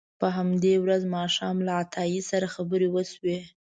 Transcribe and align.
په 0.19 0.27
همدې 0.37 0.73
ورځ 0.83 1.01
ماښام 1.15 1.57
له 1.67 1.73
عطایي 1.81 2.21
سره 2.29 2.47
خبرې 2.55 2.87
وشوې. 2.91 3.39